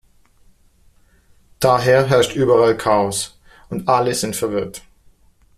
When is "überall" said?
2.35-2.75